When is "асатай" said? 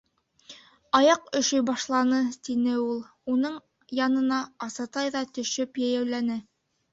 4.69-5.13